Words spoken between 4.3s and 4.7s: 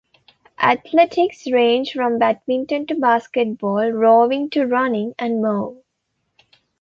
to